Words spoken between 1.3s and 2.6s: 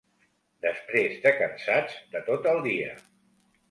cansats de tot